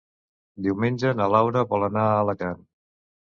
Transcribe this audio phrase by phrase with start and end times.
[0.67, 2.65] Diumenge na Laura vol anar a Alacant.